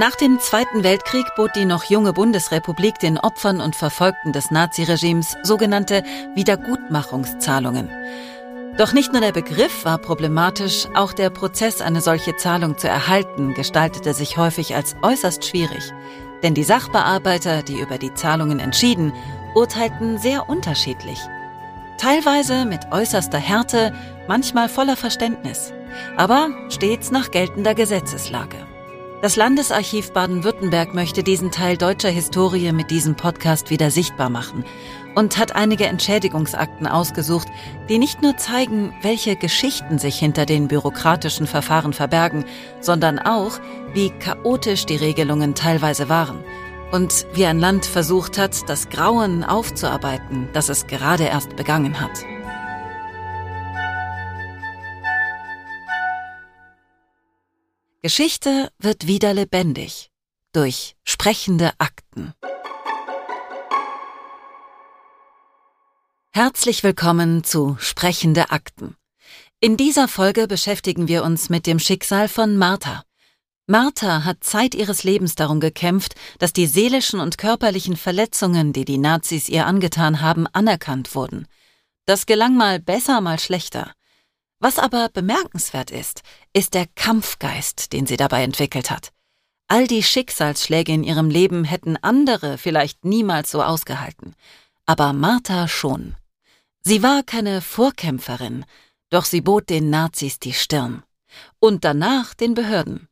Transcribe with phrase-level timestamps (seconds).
[0.00, 5.36] Nach dem Zweiten Weltkrieg bot die noch junge Bundesrepublik den Opfern und Verfolgten des Naziregimes
[5.42, 6.04] sogenannte
[6.34, 7.90] Wiedergutmachungszahlungen.
[8.78, 13.52] Doch nicht nur der Begriff war problematisch, auch der Prozess, eine solche Zahlung zu erhalten,
[13.52, 15.92] gestaltete sich häufig als äußerst schwierig.
[16.42, 19.12] Denn die Sachbearbeiter, die über die Zahlungen entschieden,
[19.54, 21.20] urteilten sehr unterschiedlich.
[21.98, 23.92] Teilweise mit äußerster Härte,
[24.26, 25.74] manchmal voller Verständnis,
[26.16, 28.69] aber stets nach geltender Gesetzeslage.
[29.22, 34.64] Das Landesarchiv Baden-Württemberg möchte diesen Teil deutscher Historie mit diesem Podcast wieder sichtbar machen
[35.14, 37.48] und hat einige Entschädigungsakten ausgesucht,
[37.90, 42.46] die nicht nur zeigen, welche Geschichten sich hinter den bürokratischen Verfahren verbergen,
[42.80, 43.60] sondern auch,
[43.92, 46.42] wie chaotisch die Regelungen teilweise waren
[46.90, 52.24] und wie ein Land versucht hat, das Grauen aufzuarbeiten, das es gerade erst begangen hat.
[58.02, 60.10] Geschichte wird wieder lebendig
[60.52, 62.32] durch sprechende Akten.
[66.30, 68.96] Herzlich willkommen zu Sprechende Akten.
[69.60, 73.02] In dieser Folge beschäftigen wir uns mit dem Schicksal von Martha.
[73.66, 78.96] Martha hat Zeit ihres Lebens darum gekämpft, dass die seelischen und körperlichen Verletzungen, die die
[78.96, 81.46] Nazis ihr angetan haben, anerkannt wurden.
[82.06, 83.92] Das gelang mal besser, mal schlechter.
[84.60, 86.22] Was aber bemerkenswert ist,
[86.52, 89.10] ist der Kampfgeist, den sie dabei entwickelt hat.
[89.68, 94.34] All die Schicksalsschläge in ihrem Leben hätten andere vielleicht niemals so ausgehalten.
[94.84, 96.14] Aber Martha schon.
[96.82, 98.66] Sie war keine Vorkämpferin,
[99.08, 101.04] doch sie bot den Nazis die Stirn.
[101.58, 103.08] Und danach den Behörden.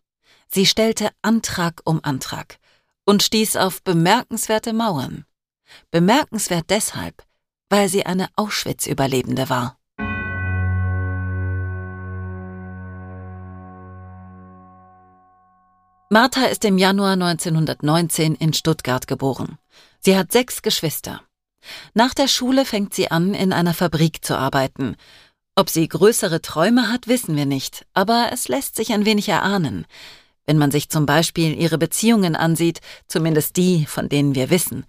[0.48, 2.58] Sie stellte Antrag um Antrag
[3.04, 5.24] und stieß auf bemerkenswerte Mauern.
[5.90, 7.24] Bemerkenswert deshalb,
[7.70, 9.77] weil sie eine Auschwitz-Überlebende war.
[16.10, 19.58] Martha ist im Januar 1919 in Stuttgart geboren.
[20.00, 21.20] Sie hat sechs Geschwister.
[21.92, 24.96] Nach der Schule fängt sie an, in einer Fabrik zu arbeiten.
[25.54, 29.84] Ob sie größere Träume hat, wissen wir nicht, aber es lässt sich ein wenig erahnen.
[30.46, 34.86] Wenn man sich zum Beispiel ihre Beziehungen ansieht, zumindest die, von denen wir wissen.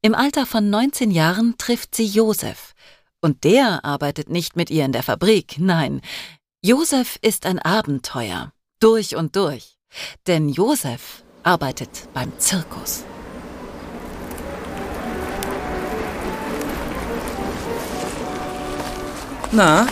[0.00, 2.72] Im Alter von 19 Jahren trifft sie Josef.
[3.20, 6.00] Und der arbeitet nicht mit ihr in der Fabrik, nein.
[6.64, 8.54] Josef ist ein Abenteuer.
[8.80, 9.76] Durch und durch.
[10.26, 13.04] Denn Josef arbeitet beim Zirkus.
[19.50, 19.86] Na,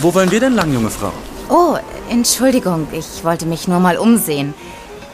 [0.00, 1.12] wo wollen wir denn lang, junge Frau?
[1.50, 1.76] Oh,
[2.08, 4.54] Entschuldigung, ich wollte mich nur mal umsehen.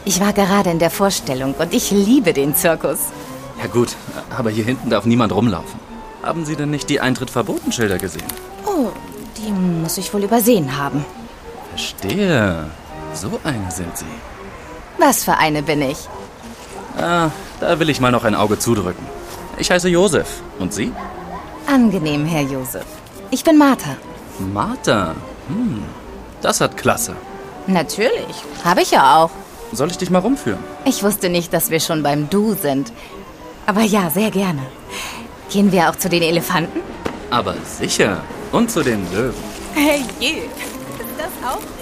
[0.04, 2.98] Ich war gerade in der Vorstellung und ich liebe den Zirkus.
[3.60, 3.96] Ja gut,
[4.36, 5.80] aber hier hinten darf niemand rumlaufen.
[6.22, 8.26] Haben Sie denn nicht die Eintritt-Verboten-Schilder gesehen?
[8.64, 8.90] Oh,
[9.36, 11.04] die muss ich wohl übersehen haben.
[11.70, 12.70] Verstehe.
[13.20, 14.04] So eine sind Sie.
[14.98, 15.98] Was für eine bin ich?
[16.96, 17.30] Ah,
[17.60, 19.04] da will ich mal noch ein Auge zudrücken.
[19.58, 20.28] Ich heiße Josef.
[20.60, 20.92] Und Sie?
[21.66, 22.86] Angenehm, Herr Josef.
[23.32, 23.96] Ich bin Martha.
[24.38, 25.16] Martha.
[25.48, 25.82] Hm,
[26.42, 27.16] das hat Klasse.
[27.66, 28.36] Natürlich.
[28.64, 29.30] Habe ich ja auch.
[29.72, 30.62] Soll ich dich mal rumführen?
[30.84, 32.92] Ich wusste nicht, dass wir schon beim Du sind.
[33.66, 34.62] Aber ja, sehr gerne.
[35.50, 36.80] Gehen wir auch zu den Elefanten?
[37.30, 38.20] Aber sicher.
[38.52, 39.34] Und zu den Löwen.
[39.74, 40.28] Hey, je.
[40.28, 41.77] Ist das aufregend?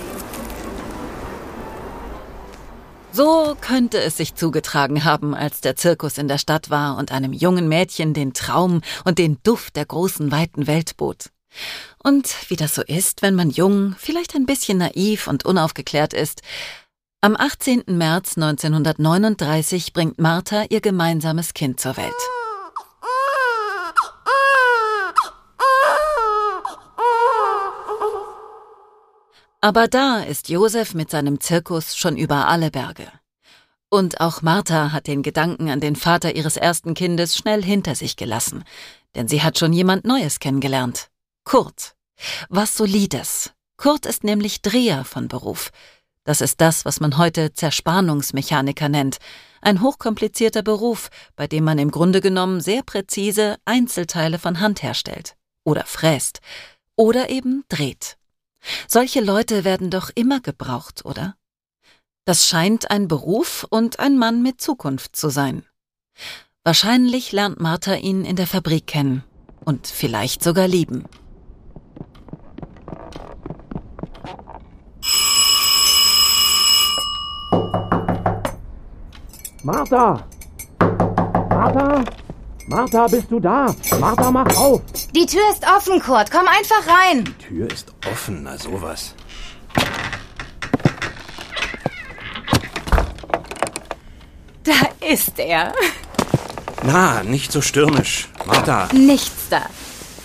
[3.16, 7.32] So könnte es sich zugetragen haben, als der Zirkus in der Stadt war und einem
[7.32, 11.30] jungen Mädchen den Traum und den Duft der großen weiten Welt bot.
[12.04, 16.42] Und wie das so ist, wenn man jung, vielleicht ein bisschen naiv und unaufgeklärt ist,
[17.22, 17.84] am 18.
[17.86, 22.12] März 1939 bringt Martha ihr gemeinsames Kind zur Welt.
[29.66, 33.08] Aber da ist Josef mit seinem Zirkus schon über alle Berge.
[33.88, 38.14] Und auch Martha hat den Gedanken an den Vater ihres ersten Kindes schnell hinter sich
[38.14, 38.62] gelassen,
[39.16, 41.08] denn sie hat schon jemand Neues kennengelernt.
[41.42, 41.96] Kurt.
[42.48, 43.54] Was Solides.
[43.76, 45.70] Kurt ist nämlich Dreher von Beruf.
[46.22, 49.16] Das ist das, was man heute Zerspannungsmechaniker nennt.
[49.62, 55.34] Ein hochkomplizierter Beruf, bei dem man im Grunde genommen sehr präzise Einzelteile von Hand herstellt.
[55.64, 56.38] Oder fräst.
[56.94, 58.16] Oder eben dreht.
[58.88, 61.36] Solche Leute werden doch immer gebraucht, oder?
[62.24, 65.64] Das scheint ein Beruf und ein Mann mit Zukunft zu sein.
[66.64, 69.22] Wahrscheinlich lernt Martha ihn in der Fabrik kennen
[69.64, 71.04] und vielleicht sogar lieben.
[79.62, 80.26] Martha!
[81.50, 82.04] Martha!
[82.68, 83.74] Martha, bist du da?
[84.00, 84.82] Martha, mach auf!
[85.14, 86.30] Die Tür ist offen, Kurt.
[86.32, 87.24] Komm einfach rein.
[87.24, 89.14] Die Tür ist offen, na sowas.
[94.64, 94.72] Da
[95.06, 95.72] ist er.
[96.82, 98.28] Na, nicht so stürmisch.
[98.46, 99.62] Martha, Nichts da.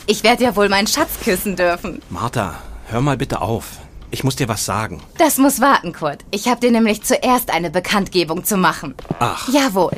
[0.08, 2.02] Ich werde ja wohl meinen Schatz küssen dürfen.
[2.10, 2.56] Martha,
[2.88, 3.66] hör mal bitte auf.
[4.10, 5.02] Ich muss dir was sagen.
[5.18, 6.26] Das muss warten, Kurt.
[6.32, 8.96] Ich habe dir nämlich zuerst eine Bekanntgebung zu machen.
[9.20, 9.96] Ach, Jawohl.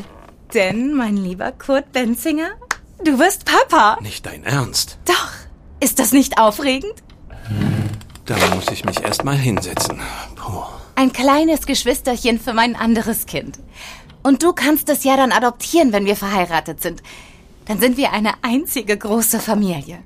[0.53, 2.51] Denn, mein lieber Kurt Benzinger,
[3.03, 3.97] du wirst Papa.
[4.01, 4.97] nicht dein Ernst.
[5.05, 5.31] Doch.
[5.79, 6.93] Ist das nicht aufregend?
[8.25, 9.99] Da muss ich mich erst mal hinsetzen.
[10.35, 10.63] Puh.
[10.95, 13.59] Ein kleines Geschwisterchen für mein anderes Kind.
[14.21, 17.03] Und du kannst es ja dann adoptieren, wenn wir verheiratet sind.
[17.65, 19.99] Dann sind wir eine einzige große Familie.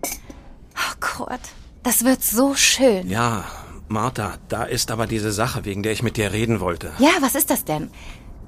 [0.76, 1.42] Oh, Kurt,
[1.84, 3.08] das wird so schön.
[3.08, 3.44] Ja,
[3.88, 6.92] Martha, da ist aber diese Sache, wegen der ich mit dir reden wollte.
[6.98, 7.92] Ja, was ist das denn?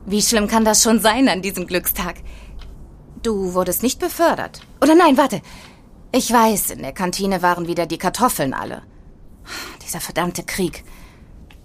[0.05, 2.15] Wie schlimm kann das schon sein an diesem Glückstag?
[3.21, 4.61] Du wurdest nicht befördert.
[4.81, 5.41] Oder nein, warte.
[6.11, 8.81] Ich weiß, in der Kantine waren wieder die Kartoffeln alle.
[9.83, 10.83] Dieser verdammte Krieg.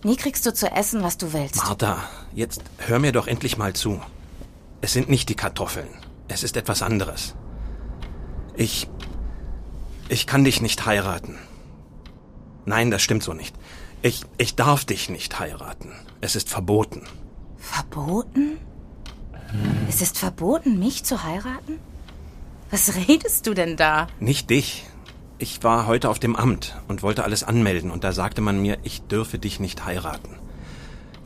[0.03, 1.57] Nie kriegst du zu essen, was du willst.
[1.57, 1.99] Martha,
[2.35, 4.01] jetzt hör mir doch endlich mal zu.
[4.83, 5.89] Es sind nicht die Kartoffeln.
[6.29, 7.35] Es ist etwas anderes.
[8.55, 8.89] Ich.
[10.11, 11.39] Ich kann dich nicht heiraten.
[12.67, 13.57] Nein, das stimmt so nicht.
[14.03, 15.93] Ich, ich darf dich nicht heiraten.
[16.21, 17.07] Es ist verboten.
[17.65, 18.59] Verboten?
[19.89, 21.79] Es ist verboten, mich zu heiraten?
[22.71, 24.07] Was redest du denn da?
[24.21, 24.85] Nicht dich.
[25.39, 28.79] Ich war heute auf dem Amt und wollte alles anmelden und da sagte man mir,
[28.83, 30.37] ich dürfe dich nicht heiraten.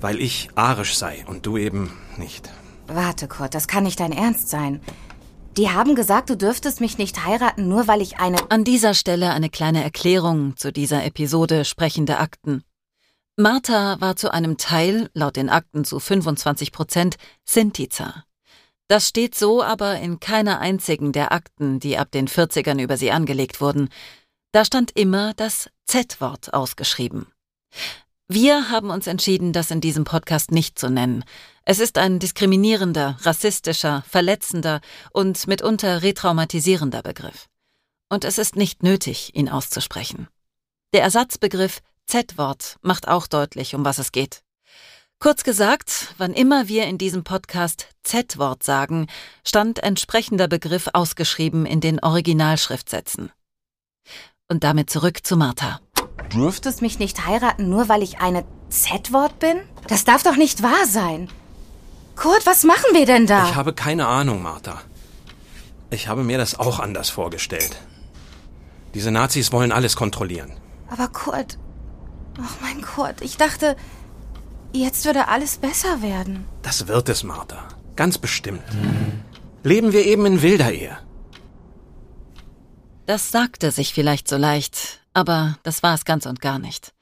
[0.00, 2.50] Weil ich arisch sei und du eben nicht.
[2.87, 4.81] Warte, Kurt, das kann nicht dein Ernst sein.
[5.56, 8.38] Die haben gesagt, du dürftest mich nicht heiraten, nur weil ich eine...
[8.50, 12.62] An dieser Stelle eine kleine Erklärung zu dieser Episode sprechende Akten.
[13.40, 17.14] Martha war zu einem Teil, laut den Akten zu 25 Prozent,
[17.44, 18.25] Sintiza.
[18.88, 23.12] Das steht so aber in keiner einzigen der Akten, die ab den 40ern über sie
[23.12, 23.90] angelegt wurden.
[24.50, 27.29] Da stand immer das Z-Wort ausgeschrieben.
[28.26, 31.25] Wir haben uns entschieden, das in diesem Podcast nicht zu nennen.
[31.64, 34.81] Es ist ein diskriminierender, rassistischer, verletzender
[35.12, 37.46] und mitunter retraumatisierender Begriff.
[38.08, 40.26] Und es ist nicht nötig, ihn auszusprechen.
[40.93, 44.43] Der Ersatzbegriff Z-Wort macht auch deutlich, um was es geht.
[45.20, 49.08] Kurz gesagt, wann immer wir in diesem Podcast Z-Wort sagen,
[49.46, 53.31] stand entsprechender Begriff ausgeschrieben in den Originalschriftsätzen.
[54.49, 55.81] Und damit zurück zu Martha.
[56.31, 59.60] Du dürftest mich nicht heiraten, nur weil ich eine Z-Wort bin?
[59.87, 61.28] Das darf doch nicht wahr sein.
[62.16, 63.50] Kurt, was machen wir denn da?
[63.50, 64.81] Ich habe keine Ahnung, Martha.
[65.90, 67.76] Ich habe mir das auch anders vorgestellt.
[68.94, 70.52] Diese Nazis wollen alles kontrollieren.
[70.88, 71.58] Aber Kurt...
[72.40, 73.76] Ach, mein Kurt, ich dachte,
[74.73, 76.46] jetzt würde alles besser werden.
[76.62, 77.69] Das wird es, Martha.
[77.96, 78.62] Ganz bestimmt.
[79.64, 80.96] Leben wir eben in wilder Ehe.
[83.06, 86.93] Das sagte sich vielleicht so leicht, aber das war es ganz und gar nicht.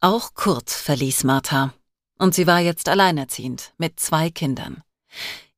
[0.00, 1.72] Auch Kurt verließ Martha.
[2.18, 4.82] Und sie war jetzt alleinerziehend, mit zwei Kindern.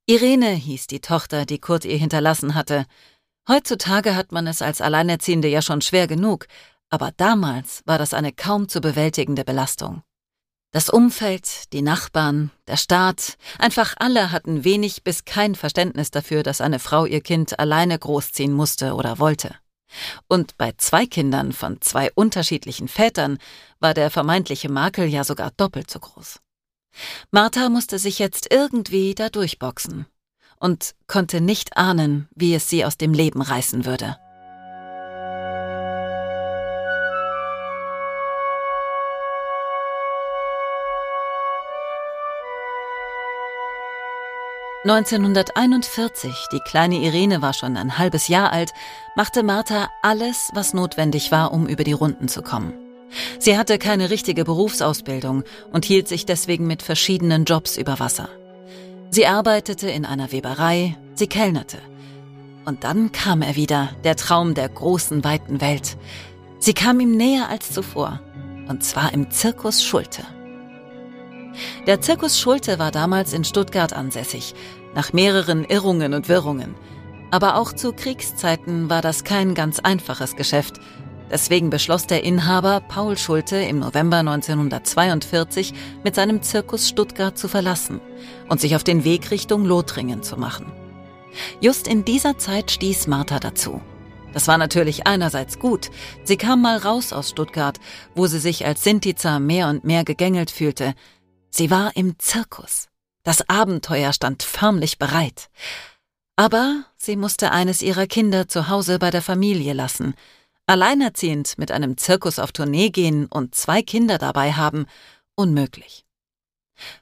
[0.06, 2.86] Irene hieß die Tochter, die Kurt ihr hinterlassen hatte.
[3.48, 6.46] Heutzutage hat man es als Alleinerziehende ja schon schwer genug,
[6.90, 10.02] aber damals war das eine kaum zu bewältigende Belastung.
[10.72, 16.60] Das Umfeld, die Nachbarn, der Staat, einfach alle hatten wenig bis kein Verständnis dafür, dass
[16.60, 19.56] eine Frau ihr Kind alleine großziehen musste oder wollte.
[20.28, 23.38] Und bei zwei Kindern von zwei unterschiedlichen Vätern
[23.80, 26.38] war der vermeintliche Makel ja sogar doppelt so groß.
[27.32, 30.06] Martha musste sich jetzt irgendwie da durchboxen
[30.60, 34.16] und konnte nicht ahnen, wie es sie aus dem Leben reißen würde.
[44.84, 48.72] ...1941, die kleine Irene war schon ein halbes Jahr alt,
[49.14, 52.72] machte Martha alles, was notwendig war, um über die Runden zu kommen.
[53.38, 58.30] Sie hatte keine richtige Berufsausbildung und hielt sich deswegen mit verschiedenen Jobs über Wasser.
[59.10, 61.78] Sie arbeitete in einer Weberei, sie kellnerte.
[62.64, 65.96] Und dann kam er wieder, der Traum der großen, weiten Welt.
[66.58, 68.20] Sie kam ihm näher als zuvor,
[68.68, 70.22] und zwar im Zirkus Schulte.
[71.86, 74.54] Der Zirkus Schulte war damals in Stuttgart ansässig,
[74.94, 76.74] nach mehreren Irrungen und Wirrungen.
[77.30, 80.80] Aber auch zu Kriegszeiten war das kein ganz einfaches Geschäft.
[81.30, 88.00] Deswegen beschloss der Inhaber Paul Schulte im November 1942 mit seinem Zirkus Stuttgart zu verlassen
[88.48, 90.72] und sich auf den Weg Richtung Lothringen zu machen.
[91.60, 93.80] Just in dieser Zeit stieß Martha dazu.
[94.32, 95.90] Das war natürlich einerseits gut.
[96.24, 97.78] Sie kam mal raus aus Stuttgart,
[98.14, 100.94] wo sie sich als Sintiza mehr und mehr gegängelt fühlte.
[101.50, 102.88] Sie war im Zirkus.
[103.22, 105.50] Das Abenteuer stand förmlich bereit.
[106.36, 110.14] Aber sie musste eines ihrer Kinder zu Hause bei der Familie lassen.
[110.66, 114.86] Alleinerziehend mit einem Zirkus auf Tournee gehen und zwei Kinder dabei haben,
[115.34, 116.06] unmöglich.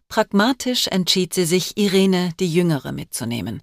[0.09, 3.62] Pragmatisch entschied sie sich, Irene, die Jüngere, mitzunehmen.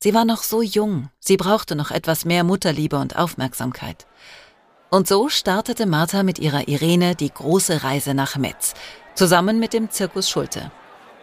[0.00, 4.06] Sie war noch so jung, sie brauchte noch etwas mehr Mutterliebe und Aufmerksamkeit.
[4.90, 8.74] Und so startete Martha mit ihrer Irene die große Reise nach Metz,
[9.18, 10.70] zusammen mit dem Zirkus Schulte.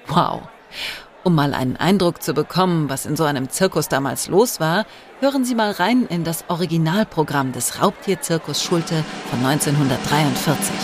[0.08, 0.42] Wow!
[1.24, 4.86] Um mal einen Eindruck zu bekommen, was in so einem Zirkus damals los war,
[5.22, 10.76] hören Sie mal rein in das Originalprogramm des Raubtierzirkus Schulte von 1943.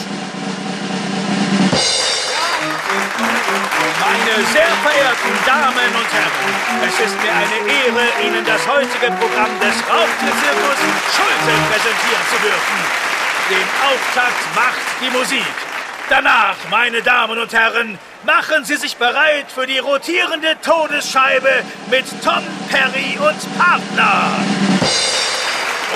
[4.00, 9.52] Meine sehr verehrten Damen und Herren, es ist mir eine Ehre, Ihnen das heutige Programm
[9.60, 10.80] des Raubtierzirkus
[11.12, 12.80] Schulte präsentieren zu dürfen.
[13.50, 15.71] Den Auftakt macht die Musik.
[16.12, 22.44] Danach, meine Damen und Herren, machen Sie sich bereit für die rotierende Todesscheibe mit Tom
[22.70, 24.36] Perry und Partner.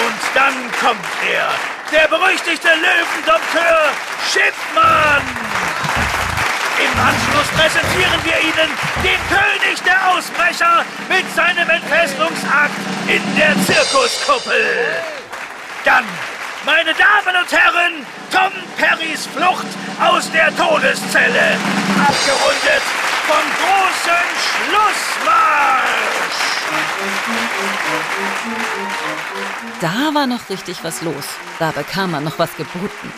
[0.07, 1.49] Und dann kommt er,
[1.91, 3.91] der berüchtigte Löwendompteur
[4.31, 5.21] Schiffmann.
[6.79, 8.71] Im Anschluss präsentieren wir Ihnen
[9.03, 14.95] den König der Ausbrecher mit seinem Entfesselungsakt in der Zirkuskuppel.
[15.83, 16.05] Dann
[16.65, 19.67] meine Damen und Herren, Tom Perrys Flucht
[20.01, 21.57] aus der Todeszelle.
[21.99, 22.83] Abgerundet
[23.27, 25.85] vom großen Schlussmarsch.
[29.81, 31.25] Da war noch richtig was los.
[31.59, 33.13] Da bekam man noch was geboten.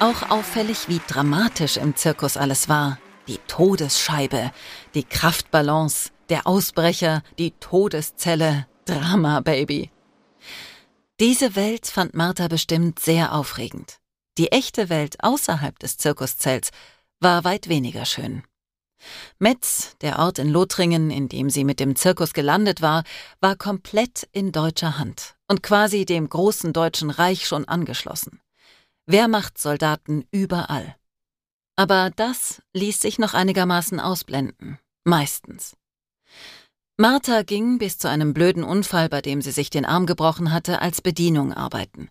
[0.00, 2.98] Auch auffällig, wie dramatisch im Zirkus alles war.
[3.28, 4.50] Die Todesscheibe,
[4.94, 8.66] die Kraftbalance, der Ausbrecher, die Todeszelle.
[8.84, 9.90] Drama, Baby.
[11.20, 13.98] Diese Welt fand Martha bestimmt sehr aufregend.
[14.38, 16.70] Die echte Welt außerhalb des Zirkuszelts
[17.20, 18.42] war weit weniger schön.
[19.38, 23.04] Metz, der Ort in Lothringen, in dem sie mit dem Zirkus gelandet war,
[23.40, 28.40] war komplett in deutscher Hand und quasi dem großen deutschen Reich schon angeschlossen.
[29.06, 30.96] Wehrmachtssoldaten überall.
[31.76, 35.76] Aber das ließ sich noch einigermaßen ausblenden, meistens.
[36.98, 40.82] Martha ging bis zu einem blöden Unfall, bei dem sie sich den Arm gebrochen hatte,
[40.82, 42.10] als Bedienung arbeiten.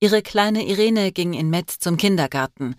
[0.00, 2.76] Ihre kleine Irene ging in Metz zum Kindergarten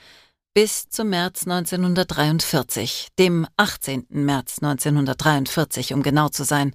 [0.58, 4.08] bis zum März 1943, dem 18.
[4.10, 6.74] März 1943, um genau zu sein.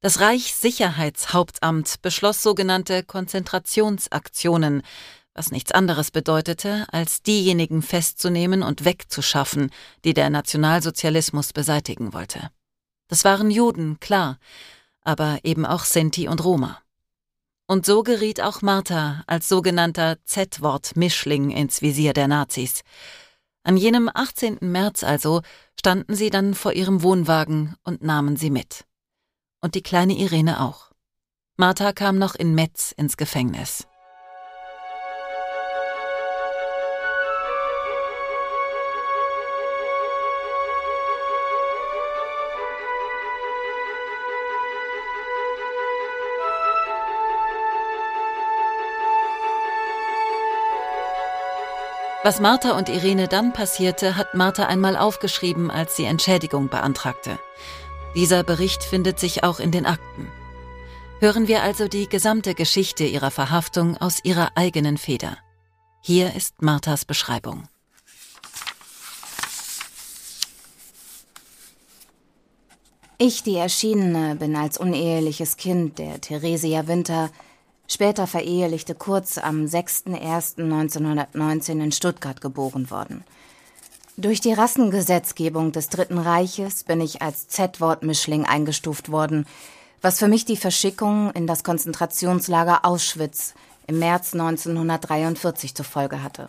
[0.00, 4.82] Das Reichssicherheitshauptamt beschloss sogenannte Konzentrationsaktionen,
[5.32, 9.70] was nichts anderes bedeutete, als diejenigen festzunehmen und wegzuschaffen,
[10.04, 12.50] die der Nationalsozialismus beseitigen wollte.
[13.08, 14.38] Das waren Juden, klar,
[15.02, 16.80] aber eben auch Sinti und Roma.
[17.66, 22.82] Und so geriet auch Martha als sogenannter Z-Wort-Mischling ins Visier der Nazis.
[23.62, 24.58] An jenem 18.
[24.60, 25.40] März also
[25.78, 28.84] standen sie dann vor ihrem Wohnwagen und nahmen sie mit.
[29.60, 30.90] Und die kleine Irene auch.
[31.56, 33.86] Martha kam noch in Metz ins Gefängnis.
[52.24, 57.38] Was Martha und Irene dann passierte, hat Martha einmal aufgeschrieben, als sie Entschädigung beantragte.
[58.14, 60.32] Dieser Bericht findet sich auch in den Akten.
[61.20, 65.36] Hören wir also die gesamte Geschichte ihrer Verhaftung aus ihrer eigenen Feder.
[66.00, 67.64] Hier ist Marthas Beschreibung.
[73.18, 77.28] Ich, die Erschienene, bin als uneheliches Kind der Theresia Winter
[77.88, 83.24] später verehelichte Kurz am 6.01.1919 in Stuttgart geboren worden.
[84.16, 89.46] Durch die Rassengesetzgebung des Dritten Reiches bin ich als Z-Wort-Mischling eingestuft worden,
[90.02, 93.54] was für mich die Verschickung in das Konzentrationslager Auschwitz
[93.86, 96.48] im März 1943 zur Folge hatte.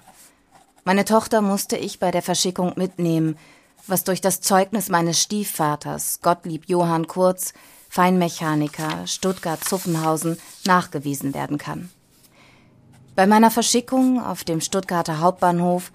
[0.84, 3.38] Meine Tochter musste ich bei der Verschickung mitnehmen,
[3.88, 7.54] was durch das Zeugnis meines Stiefvaters, Gottlieb Johann Kurz,
[7.96, 11.90] Feinmechaniker Stuttgart-Zuffenhausen nachgewiesen werden kann.
[13.16, 15.94] Bei meiner Verschickung auf dem Stuttgarter Hauptbahnhof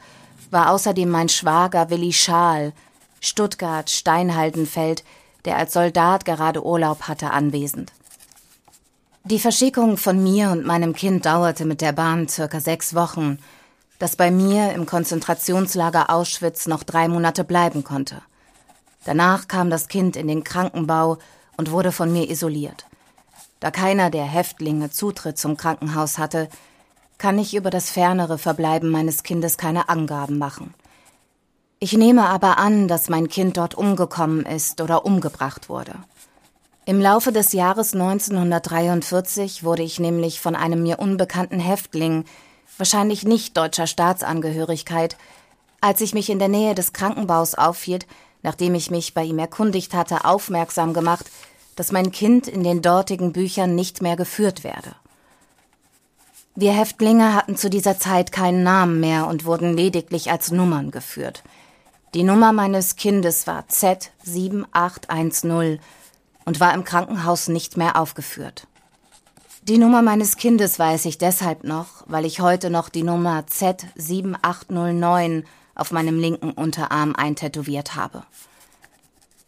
[0.50, 2.72] war außerdem mein Schwager Willi Schaal,
[3.20, 5.04] Stuttgart-Steinhaldenfeld,
[5.44, 7.92] der als Soldat gerade Urlaub hatte, anwesend.
[9.24, 13.38] Die Verschickung von mir und meinem Kind dauerte mit der Bahn circa sechs Wochen,
[13.98, 18.22] das bei mir im Konzentrationslager Auschwitz noch drei Monate bleiben konnte.
[19.04, 21.18] Danach kam das Kind in den Krankenbau
[21.60, 22.86] und wurde von mir isoliert.
[23.60, 26.48] Da keiner der Häftlinge Zutritt zum Krankenhaus hatte,
[27.18, 30.72] kann ich über das fernere Verbleiben meines Kindes keine Angaben machen.
[31.78, 35.96] Ich nehme aber an, dass mein Kind dort umgekommen ist oder umgebracht wurde.
[36.86, 42.24] Im Laufe des Jahres 1943 wurde ich nämlich von einem mir unbekannten Häftling,
[42.78, 45.18] wahrscheinlich nicht deutscher Staatsangehörigkeit,
[45.82, 48.06] Als ich mich in der Nähe des Krankenbaus aufhielt,
[48.42, 51.26] nachdem ich mich bei ihm erkundigt hatte, aufmerksam gemacht,
[51.80, 54.96] dass mein Kind in den dortigen Büchern nicht mehr geführt werde.
[56.54, 61.42] Wir Häftlinge hatten zu dieser Zeit keinen Namen mehr und wurden lediglich als Nummern geführt.
[62.12, 65.78] Die Nummer meines Kindes war Z7810
[66.44, 68.66] und war im Krankenhaus nicht mehr aufgeführt.
[69.62, 75.44] Die Nummer meines Kindes weiß ich deshalb noch, weil ich heute noch die Nummer Z7809
[75.74, 78.24] auf meinem linken Unterarm eintätowiert habe.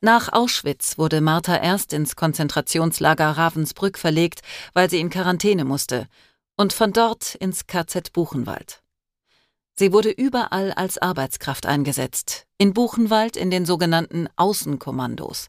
[0.00, 4.40] Nach Auschwitz wurde Martha erst ins Konzentrationslager Ravensbrück verlegt,
[4.74, 6.08] weil sie in Quarantäne musste,
[6.56, 8.83] und von dort ins KZ Buchenwald.
[9.76, 15.48] Sie wurde überall als Arbeitskraft eingesetzt, in Buchenwald in den sogenannten Außenkommandos.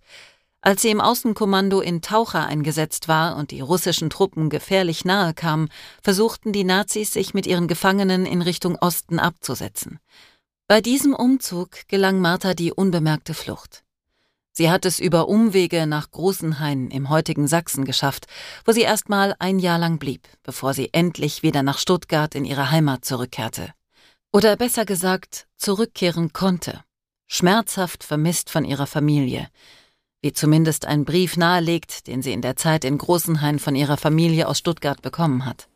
[0.61, 5.69] Als sie im Außenkommando in Taucher eingesetzt war und die russischen Truppen gefährlich nahe kamen,
[6.01, 9.99] versuchten die Nazis, sich mit ihren Gefangenen in Richtung Osten abzusetzen.
[10.67, 13.83] Bei diesem Umzug gelang Martha die unbemerkte Flucht.
[14.53, 18.25] Sie hat es über Umwege nach Großenhain im heutigen Sachsen geschafft,
[18.65, 22.43] wo sie erst mal ein Jahr lang blieb, bevor sie endlich wieder nach Stuttgart in
[22.43, 23.75] ihre Heimat zurückkehrte.
[24.35, 26.83] Oder besser gesagt, zurückkehren konnte.
[27.25, 29.47] Schmerzhaft vermisst von ihrer Familie.
[30.21, 34.49] Wie zumindest ein Brief nahelegt, den sie in der Zeit in Großenhain von ihrer Familie
[34.49, 35.69] aus Stuttgart bekommen hat.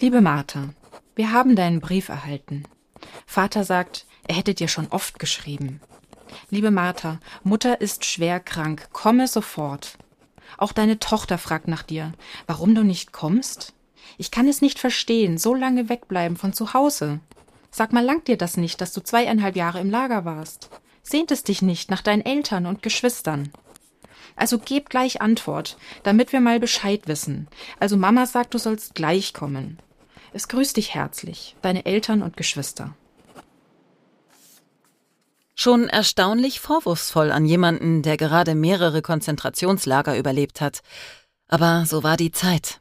[0.00, 0.70] Liebe Martha,
[1.16, 2.62] wir haben deinen Brief erhalten.
[3.26, 5.82] Vater sagt, er hätte dir schon oft geschrieben.
[6.48, 9.98] Liebe Martha, Mutter ist schwer krank, komme sofort.
[10.56, 12.14] Auch deine Tochter fragt nach dir,
[12.46, 13.74] warum du nicht kommst?
[14.18, 17.20] Ich kann es nicht verstehen, so lange wegbleiben von zu Hause.
[17.70, 20.70] Sag mal, langt dir das nicht, dass du zweieinhalb Jahre im Lager warst?
[21.02, 23.50] Sehnt es dich nicht nach deinen Eltern und Geschwistern?
[24.36, 27.48] Also geb gleich Antwort, damit wir mal Bescheid wissen.
[27.78, 29.78] Also Mama sagt, du sollst gleich kommen.
[30.32, 32.94] Es grüßt dich herzlich, deine Eltern und Geschwister.
[35.54, 40.80] Schon erstaunlich vorwurfsvoll an jemanden, der gerade mehrere Konzentrationslager überlebt hat.
[41.48, 42.80] Aber so war die Zeit.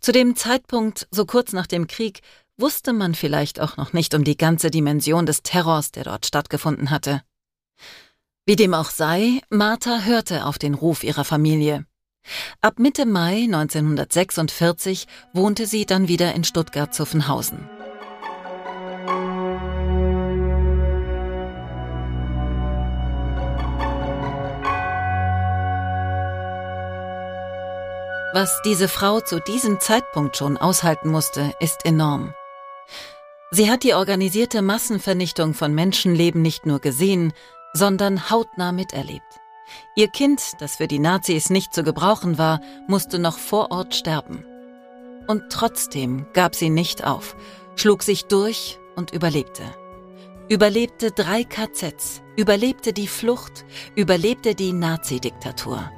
[0.00, 2.20] Zu dem Zeitpunkt, so kurz nach dem Krieg,
[2.56, 6.90] wusste man vielleicht auch noch nicht um die ganze Dimension des Terrors, der dort stattgefunden
[6.90, 7.22] hatte.
[8.46, 11.86] Wie dem auch sei, Martha hörte auf den Ruf ihrer Familie.
[12.60, 17.79] Ab Mitte Mai 1946 wohnte sie dann wieder in Stuttgart-Zuffenhausen.
[28.32, 32.32] Was diese Frau zu diesem Zeitpunkt schon aushalten musste, ist enorm.
[33.50, 37.32] Sie hat die organisierte Massenvernichtung von Menschenleben nicht nur gesehen,
[37.72, 39.40] sondern hautnah miterlebt.
[39.96, 44.44] Ihr Kind, das für die Nazis nicht zu gebrauchen war, musste noch vor Ort sterben.
[45.26, 47.34] Und trotzdem gab sie nicht auf,
[47.74, 49.64] schlug sich durch und überlebte.
[50.48, 53.64] Überlebte drei KZs, überlebte die Flucht,
[53.96, 55.90] überlebte die Nazi-Diktatur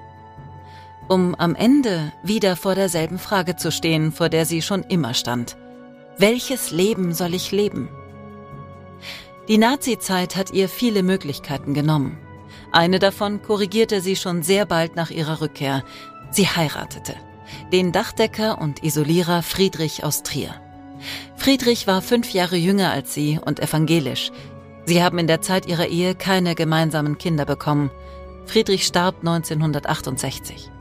[1.08, 5.56] um am Ende wieder vor derselben Frage zu stehen, vor der sie schon immer stand.
[6.18, 7.88] Welches Leben soll ich leben?
[9.48, 12.18] Die Nazizeit hat ihr viele Möglichkeiten genommen.
[12.70, 15.84] Eine davon korrigierte sie schon sehr bald nach ihrer Rückkehr.
[16.30, 17.14] Sie heiratete.
[17.72, 20.54] Den Dachdecker und Isolierer Friedrich aus Trier.
[21.36, 24.30] Friedrich war fünf Jahre jünger als sie und evangelisch.
[24.86, 27.90] Sie haben in der Zeit ihrer Ehe keine gemeinsamen Kinder bekommen.
[28.46, 30.71] Friedrich starb 1968.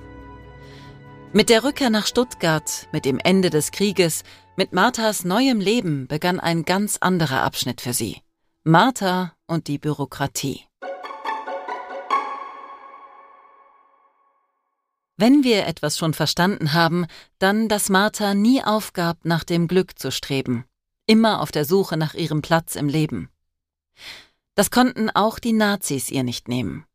[1.34, 4.24] Mit der Rückkehr nach Stuttgart, mit dem Ende des Krieges,
[4.58, 8.18] mit Marthas neuem Leben begann ein ganz anderer Abschnitt für sie.
[8.66, 10.66] Martha und die Bürokratie.
[15.16, 17.06] Wenn wir etwas schon verstanden haben,
[17.40, 20.66] dann, dass Martha nie aufgab, nach dem Glück zu streben,
[21.06, 23.30] immer auf der Suche nach ihrem Platz im Leben.
[24.56, 26.86] Das konnten auch die Nazis ihr nicht nehmen.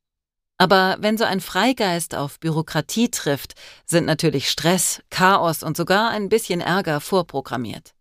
[0.58, 6.28] Aber wenn so ein Freigeist auf Bürokratie trifft, sind natürlich Stress, Chaos und sogar ein
[6.28, 7.94] bisschen Ärger vorprogrammiert.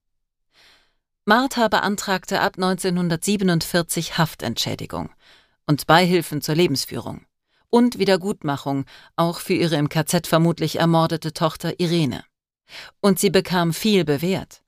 [1.26, 5.10] Martha beantragte ab 1947 Haftentschädigung
[5.66, 7.26] und Beihilfen zur Lebensführung
[7.70, 12.24] und Wiedergutmachung, auch für ihre im KZ vermutlich ermordete Tochter Irene.
[13.02, 14.62] Und sie bekam viel bewährt.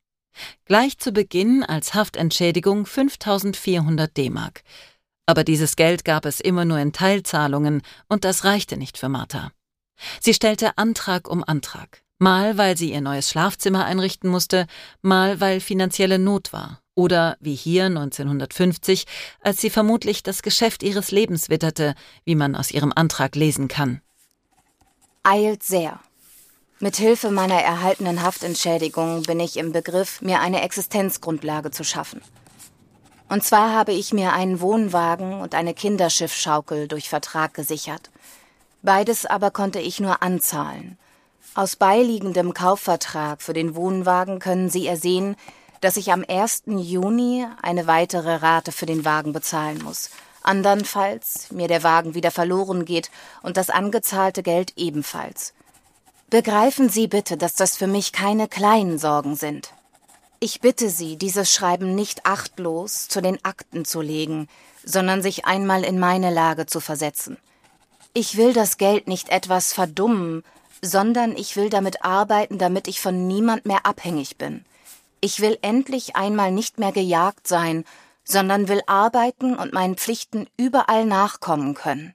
[0.66, 4.64] Gleich zu Beginn als Haftentschädigung 5400 D-Mark,
[5.28, 9.52] aber dieses Geld gab es immer nur in Teilzahlungen und das reichte nicht für Martha.
[10.20, 14.66] Sie stellte Antrag um Antrag, Mal, weil sie ihr neues Schlafzimmer einrichten musste,
[15.04, 16.82] mal, weil finanzielle Not war.
[16.96, 19.06] Oder wie hier 1950,
[19.40, 21.94] als sie vermutlich das Geschäft ihres Lebens witterte,
[22.26, 24.02] wie man aus ihrem Antrag lesen kann.
[25.22, 26.00] Eilt sehr.
[26.80, 32.22] Mit Hilfe meiner erhaltenen Haftentschädigung bin ich im Begriff, mir eine Existenzgrundlage zu schaffen.
[33.30, 38.10] Und zwar habe ich mir einen Wohnwagen und eine Kinderschiffschaukel durch Vertrag gesichert.
[38.82, 40.98] Beides aber konnte ich nur anzahlen.
[41.56, 45.36] Aus beiliegendem Kaufvertrag für den Wohnwagen können Sie ersehen,
[45.82, 46.64] dass ich am 1.
[46.68, 50.10] Juni eine weitere Rate für den Wagen bezahlen muss.
[50.44, 53.12] Andernfalls mir der Wagen wieder verloren geht
[53.42, 55.54] und das angezahlte Geld ebenfalls.
[56.30, 59.74] Begreifen Sie bitte, dass das für mich keine kleinen Sorgen sind.
[60.40, 64.48] Ich bitte Sie, dieses Schreiben nicht achtlos zu den Akten zu legen,
[64.84, 67.38] sondern sich einmal in meine Lage zu versetzen.
[68.14, 70.44] Ich will das Geld nicht etwas verdummen,
[70.82, 74.64] sondern ich will damit arbeiten, damit ich von niemand mehr abhängig bin.
[75.22, 77.84] Ich will endlich einmal nicht mehr gejagt sein,
[78.24, 82.14] sondern will arbeiten und meinen Pflichten überall nachkommen können.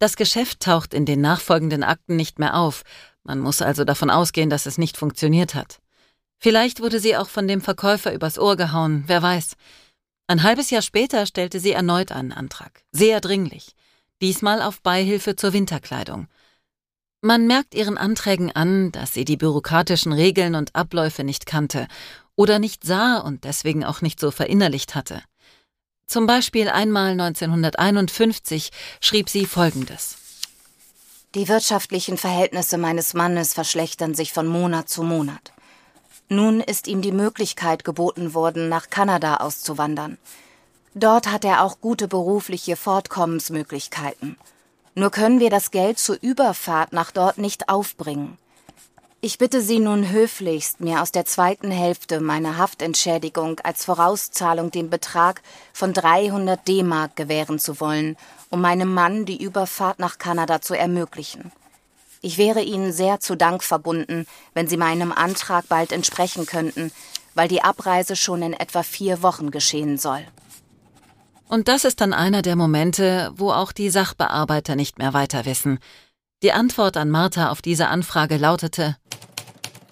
[0.00, 2.82] Das Geschäft taucht in den nachfolgenden Akten nicht mehr auf,
[3.22, 5.80] man muss also davon ausgehen, dass es nicht funktioniert hat.
[6.38, 9.56] Vielleicht wurde sie auch von dem Verkäufer übers Ohr gehauen, wer weiß.
[10.28, 13.74] Ein halbes Jahr später stellte sie erneut einen Antrag, sehr dringlich,
[14.20, 16.28] diesmal auf Beihilfe zur Winterkleidung.
[17.22, 21.88] Man merkt ihren Anträgen an, dass sie die bürokratischen Regeln und Abläufe nicht kannte
[22.36, 25.22] oder nicht sah und deswegen auch nicht so verinnerlicht hatte.
[26.06, 28.70] Zum Beispiel einmal 1951
[29.00, 30.18] schrieb sie Folgendes.
[31.34, 35.52] Die wirtschaftlichen Verhältnisse meines Mannes verschlechtern sich von Monat zu Monat.
[36.28, 40.18] Nun ist ihm die Möglichkeit geboten worden, nach Kanada auszuwandern.
[40.94, 44.36] Dort hat er auch gute berufliche Fortkommensmöglichkeiten.
[44.94, 48.38] Nur können wir das Geld zur Überfahrt nach dort nicht aufbringen.
[49.20, 54.90] Ich bitte Sie nun höflichst, mir aus der zweiten Hälfte meiner Haftentschädigung als Vorauszahlung den
[54.90, 58.16] Betrag von 300 D-Mark gewähren zu wollen,
[58.50, 61.52] um meinem Mann die Überfahrt nach Kanada zu ermöglichen.
[62.26, 66.90] Ich wäre Ihnen sehr zu Dank verbunden, wenn Sie meinem Antrag bald entsprechen könnten,
[67.36, 70.26] weil die Abreise schon in etwa vier Wochen geschehen soll.
[71.46, 75.78] Und das ist dann einer der Momente, wo auch die Sachbearbeiter nicht mehr weiter wissen.
[76.42, 78.96] Die Antwort an Martha auf diese Anfrage lautete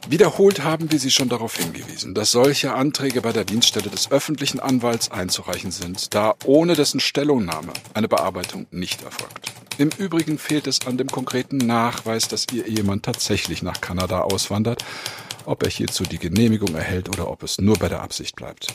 [0.07, 4.61] Wiederholt haben wir Sie schon darauf hingewiesen, dass solche Anträge bei der Dienststelle des öffentlichen
[4.61, 9.53] Anwalts einzureichen sind, da ohne dessen Stellungnahme eine Bearbeitung nicht erfolgt.
[9.79, 14.85] Im Übrigen fehlt es an dem konkreten Nachweis, dass Ihr Ehemann tatsächlich nach Kanada auswandert,
[15.47, 18.75] ob er hierzu die Genehmigung erhält oder ob es nur bei der Absicht bleibt.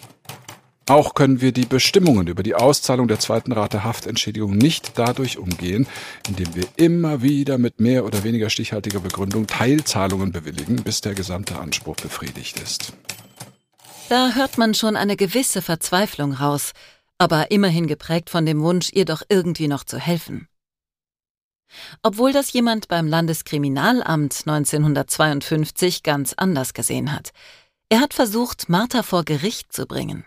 [0.90, 5.86] Auch können wir die Bestimmungen über die Auszahlung der zweiten Rate Haftentschädigung nicht dadurch umgehen,
[6.28, 11.60] indem wir immer wieder mit mehr oder weniger stichhaltiger Begründung Teilzahlungen bewilligen, bis der gesamte
[11.60, 12.94] Anspruch befriedigt ist.
[14.10, 16.72] Da hört man schon eine gewisse Verzweiflung raus,
[17.20, 20.48] aber immerhin geprägt von dem Wunsch, ihr doch irgendwie noch zu helfen.
[22.02, 27.30] Obwohl das jemand beim Landeskriminalamt 1952 ganz anders gesehen hat.
[27.90, 30.26] Er hat versucht, Martha vor Gericht zu bringen.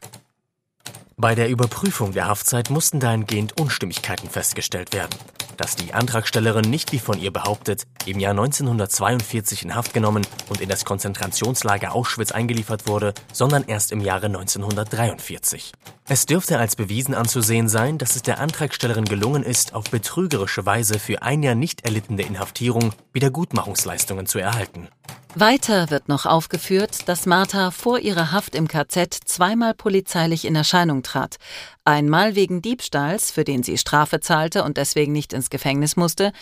[1.22, 5.16] Bei der Überprüfung der Haftzeit mussten dahingehend Unstimmigkeiten festgestellt werden.
[5.56, 10.60] Dass die Antragstellerin nicht wie von ihr behauptet, im Jahr 1942 in Haft genommen und
[10.60, 15.70] in das Konzentrationslager Auschwitz eingeliefert wurde, sondern erst im Jahre 1943.
[16.08, 20.98] Es dürfte als bewiesen anzusehen sein, dass es der Antragstellerin gelungen ist, auf betrügerische Weise
[20.98, 24.88] für ein Jahr nicht erlittene Inhaftierung Wiedergutmachungsleistungen zu erhalten.
[25.34, 31.02] Weiter wird noch aufgeführt, dass Martha vor ihrer Haft im KZ zweimal polizeilich in Erscheinung
[31.02, 31.36] trat.
[31.84, 36.32] Einmal wegen Diebstahls, für den sie Strafe zahlte und deswegen nicht ins Gefängnis musste,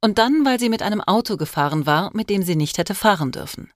[0.00, 3.32] und dann, weil sie mit einem Auto gefahren war, mit dem sie nicht hätte fahren
[3.32, 3.70] dürfen.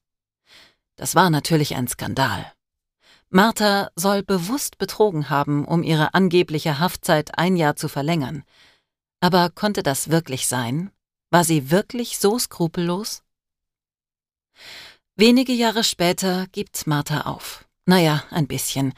[0.96, 2.52] Das war natürlich ein Skandal.
[3.35, 8.45] Martha soll bewusst betrogen haben, um ihre angebliche Haftzeit ein Jahr zu verlängern.
[9.21, 10.90] Aber konnte das wirklich sein?
[11.31, 13.23] War sie wirklich so skrupellos?
[15.16, 17.64] Wenige Jahre später gibt Martha auf.
[17.87, 18.92] Naja, ein bisschen.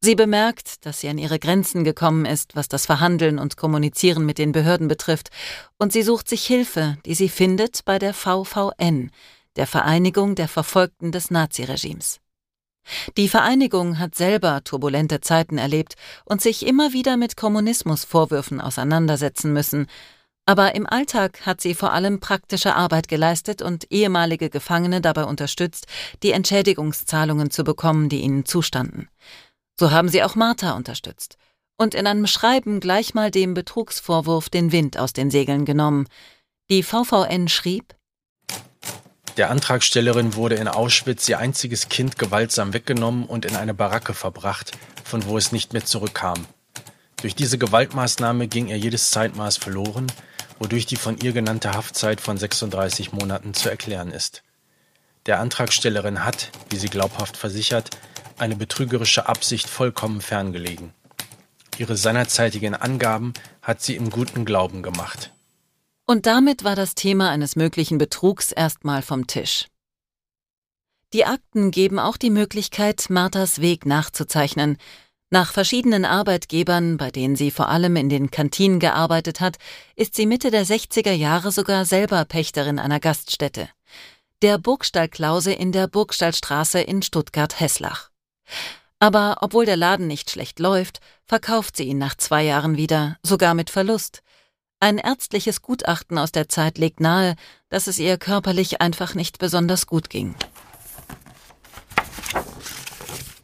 [0.00, 4.38] Sie bemerkt, dass sie an ihre Grenzen gekommen ist, was das Verhandeln und Kommunizieren mit
[4.38, 5.28] den Behörden betrifft,
[5.76, 9.10] und sie sucht sich Hilfe, die sie findet bei der VVN,
[9.56, 12.20] der Vereinigung der Verfolgten des Naziregimes.
[13.16, 15.94] Die Vereinigung hat selber turbulente Zeiten erlebt
[16.24, 19.86] und sich immer wieder mit Kommunismusvorwürfen auseinandersetzen müssen,
[20.46, 25.86] aber im Alltag hat sie vor allem praktische Arbeit geleistet und ehemalige Gefangene dabei unterstützt,
[26.22, 29.08] die Entschädigungszahlungen zu bekommen, die ihnen zustanden.
[29.78, 31.38] So haben sie auch Martha unterstützt
[31.76, 36.06] und in einem Schreiben gleich mal dem Betrugsvorwurf den Wind aus den Segeln genommen.
[36.70, 37.94] Die VVN schrieb
[39.36, 44.72] Der Antragstellerin wurde in Auschwitz ihr einziges Kind gewaltsam weggenommen und in eine Baracke verbracht,
[45.02, 46.46] von wo es nicht mehr zurückkam.
[47.20, 50.06] Durch diese Gewaltmaßnahme ging ihr jedes Zeitmaß verloren,
[50.60, 54.44] wodurch die von ihr genannte Haftzeit von 36 Monaten zu erklären ist.
[55.26, 57.90] Der Antragstellerin hat, wie sie glaubhaft versichert,
[58.38, 60.92] eine betrügerische Absicht vollkommen ferngelegen.
[61.78, 65.33] Ihre seinerzeitigen Angaben hat sie im guten Glauben gemacht.
[66.06, 69.68] Und damit war das Thema eines möglichen Betrugs erstmal vom Tisch.
[71.14, 74.78] Die Akten geben auch die Möglichkeit, Marthas Weg nachzuzeichnen.
[75.30, 79.56] Nach verschiedenen Arbeitgebern, bei denen sie vor allem in den Kantinen gearbeitet hat,
[79.94, 83.68] ist sie Mitte der 60er Jahre sogar selber Pächterin einer Gaststätte.
[84.42, 88.10] Der Burgstallklause in der Burgstallstraße in Stuttgart-Hesslach.
[88.98, 93.54] Aber obwohl der Laden nicht schlecht läuft, verkauft sie ihn nach zwei Jahren wieder, sogar
[93.54, 94.23] mit Verlust.
[94.84, 97.36] Ein ärztliches Gutachten aus der Zeit legt nahe,
[97.70, 100.34] dass es ihr körperlich einfach nicht besonders gut ging.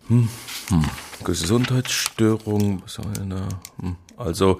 [0.08, 0.28] Hm,
[0.68, 0.84] hm.
[1.24, 2.82] Gesundheitsstörung,
[3.80, 3.96] hm.
[4.18, 4.58] also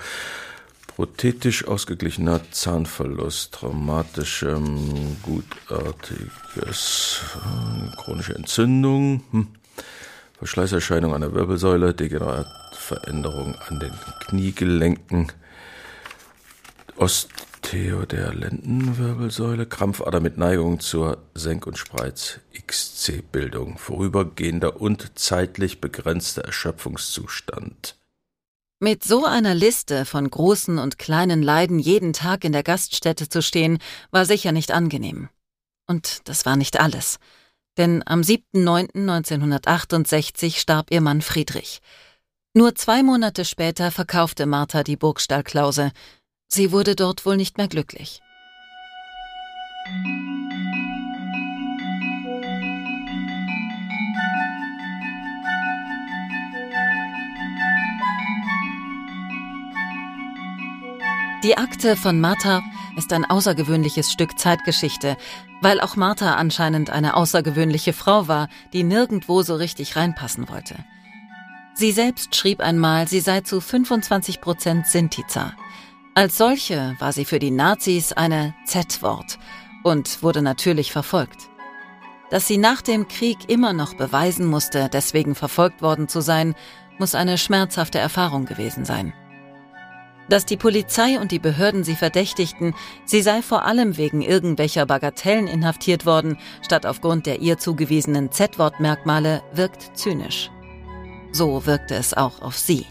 [0.87, 9.49] prothetisch ausgeglichener Zahnverlust, traumatischem, gutartiges, äh, chronische Entzündung, hm.
[10.39, 15.31] Verschleißerscheinung an der Wirbelsäule, Degeneratveränderung an den Kniegelenken,
[17.01, 27.97] Osteo der Lendenwirbelsäule, Krampfader mit Neigung zur Senk- und Spreiz-XC-Bildung, vorübergehender und zeitlich begrenzter Erschöpfungszustand.
[28.81, 33.41] Mit so einer Liste von großen und kleinen Leiden jeden Tag in der Gaststätte zu
[33.41, 33.79] stehen,
[34.11, 35.31] war sicher nicht angenehm.
[35.87, 37.19] Und das war nicht alles.
[37.79, 41.81] Denn am 7.9.1968 starb ihr Mann Friedrich.
[42.53, 45.93] Nur zwei Monate später verkaufte Martha die Burgstallklause.
[46.53, 48.21] Sie wurde dort wohl nicht mehr glücklich.
[61.45, 62.63] Die Akte von Martha
[62.97, 65.17] ist ein außergewöhnliches Stück Zeitgeschichte,
[65.63, 70.75] weil auch Martha anscheinend eine außergewöhnliche Frau war, die nirgendwo so richtig reinpassen wollte.
[71.75, 75.55] Sie selbst schrieb einmal, sie sei zu 25 Prozent Sintiza.
[76.15, 79.39] Als solche war sie für die Nazis eine Z-Wort
[79.85, 81.49] und wurde natürlich verfolgt.
[82.31, 86.55] Dass sie nach dem Krieg immer noch beweisen musste, deswegen verfolgt worden zu sein,
[86.99, 89.13] muss eine schmerzhafte Erfahrung gewesen sein
[90.31, 95.47] dass die Polizei und die Behörden sie verdächtigten, sie sei vor allem wegen irgendwelcher Bagatellen
[95.47, 100.51] inhaftiert worden, statt aufgrund der ihr zugewiesenen Z-Wortmerkmale, wirkt zynisch.
[101.33, 102.87] So wirkte es auch auf sie.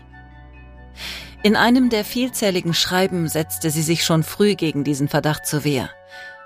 [1.42, 5.90] In einem der vielzähligen Schreiben setzte sie sich schon früh gegen diesen Verdacht zur Wehr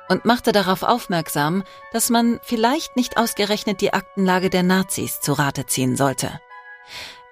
[0.08, 5.66] und machte darauf aufmerksam, dass man vielleicht nicht ausgerechnet die Aktenlage der Nazis zu Rate
[5.66, 6.40] ziehen sollte.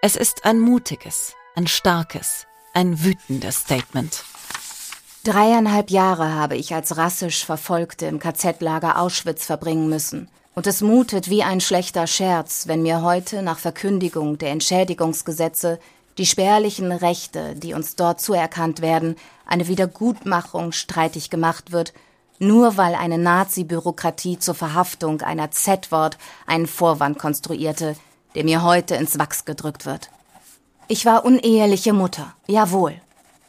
[0.02, 4.24] Es ist ein mutiges, ein starkes, ein wütendes Statement.
[5.24, 10.30] Dreieinhalb Jahre habe ich als rassisch Verfolgte im KZ-Lager Auschwitz verbringen müssen.
[10.56, 15.80] Und es mutet wie ein schlechter Scherz, wenn mir heute nach Verkündigung der Entschädigungsgesetze
[16.18, 21.94] die spärlichen Rechte, die uns dort zuerkannt werden, eine Wiedergutmachung streitig gemacht wird,
[22.40, 27.96] nur weil eine Nazi-Bürokratie zur Verhaftung einer Z-Wort einen Vorwand konstruierte,
[28.36, 30.10] der mir heute ins Wachs gedrückt wird.
[30.88, 32.96] Ich war uneheliche Mutter, jawohl.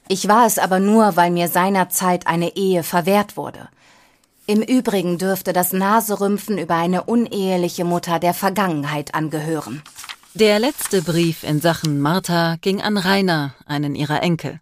[0.09, 3.69] Ich war es aber nur, weil mir seinerzeit eine Ehe verwehrt wurde.
[4.47, 9.83] Im Übrigen dürfte das Naserümpfen über eine uneheliche Mutter der Vergangenheit angehören.
[10.35, 14.61] Der letzte Brief in Sachen Martha ging an Rainer, einen ihrer Enkel.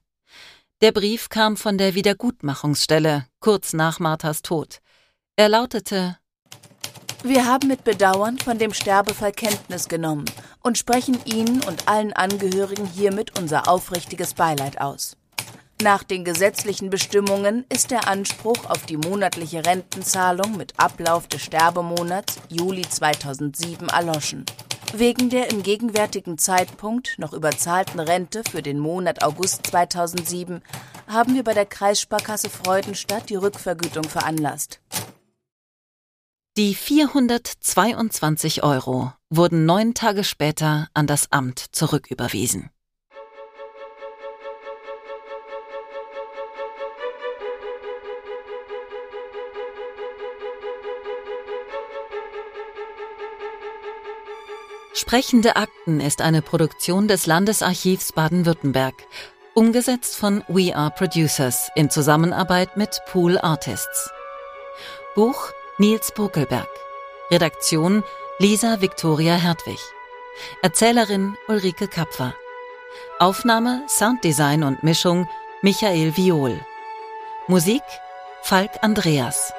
[0.81, 4.81] Der Brief kam von der Wiedergutmachungsstelle, kurz nach Marthas Tod.
[5.37, 6.19] Er lautete
[7.23, 10.25] Wir haben mit Bedauern von dem Sterbefall Kenntnis genommen
[10.61, 15.17] und sprechen Ihnen und allen Angehörigen hiermit unser aufrichtiges Beileid aus.
[15.81, 22.41] Nach den gesetzlichen Bestimmungen ist der Anspruch auf die monatliche Rentenzahlung mit Ablauf des Sterbemonats
[22.49, 24.45] Juli 2007 erloschen.
[24.93, 30.63] Wegen der im gegenwärtigen Zeitpunkt noch überzahlten Rente für den Monat August 2007
[31.07, 34.81] haben wir bei der Kreissparkasse Freudenstadt die Rückvergütung veranlasst.
[36.57, 42.71] Die 422 Euro wurden neun Tage später an das Amt zurücküberwiesen.
[55.11, 58.95] Sprechende Akten ist eine Produktion des Landesarchivs Baden-Württemberg,
[59.55, 64.09] umgesetzt von We Are Producers in Zusammenarbeit mit Pool Artists.
[65.17, 66.69] Buch Nils Bokelberg.
[67.29, 68.05] Redaktion
[68.39, 69.81] Lisa Victoria Hertwig.
[70.63, 72.33] Erzählerin Ulrike Kapfer.
[73.19, 75.29] Aufnahme, Sounddesign und Mischung
[75.61, 76.65] Michael Viol.
[77.49, 77.83] Musik
[78.43, 79.53] Falk Andreas.